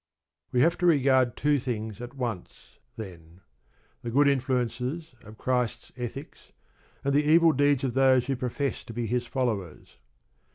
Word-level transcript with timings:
We 0.51 0.61
have 0.61 0.79
to 0.79 0.87
regard 0.87 1.37
two 1.37 1.59
things 1.59 2.01
at 2.01 2.15
once, 2.15 2.79
then: 2.97 3.41
the 4.01 4.09
good 4.09 4.27
influences 4.27 5.13
of 5.21 5.37
Christ's 5.37 5.91
ethics, 5.95 6.53
and 7.03 7.13
the 7.13 7.23
evil 7.29 7.51
deeds 7.51 7.83
of 7.83 7.93
those 7.93 8.25
who 8.25 8.35
profess 8.35 8.83
to 8.85 8.93
be 8.93 9.05
His 9.05 9.27
followers. 9.27 9.97